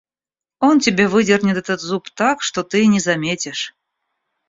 Он 0.59 0.79
тебе 0.79 1.07
выдернет 1.07 1.57
этот 1.57 1.79
зуб 1.79 2.09
так, 2.09 2.41
что 2.41 2.63
ты 2.63 2.85
и 2.85 2.87
не 2.87 2.99
заметишь. 2.99 3.75